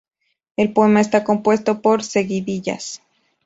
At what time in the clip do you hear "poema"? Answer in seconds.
0.73-0.99